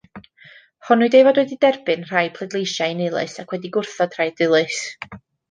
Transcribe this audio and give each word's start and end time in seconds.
Honnwyd 0.87 1.17
ei 1.19 1.25
fod 1.27 1.37
wedi 1.41 1.57
derbyn 1.65 2.07
rhai 2.13 2.23
pleidleisiau 2.39 2.89
annilys 2.95 3.37
ac 3.45 3.55
wedi 3.57 3.73
gwrthod 3.77 4.19
rhai 4.19 4.27
dilys. 4.43 4.83